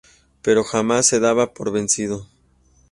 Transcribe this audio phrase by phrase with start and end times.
[0.41, 2.25] Pero jamás se daba por vencido.